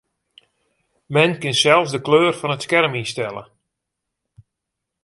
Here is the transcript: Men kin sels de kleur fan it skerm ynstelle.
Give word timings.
Men 1.13 1.31
kin 1.41 1.55
sels 1.61 1.89
de 1.93 1.99
kleur 2.05 2.33
fan 2.39 2.55
it 2.55 2.63
skerm 2.65 2.93
ynstelle. 3.01 3.43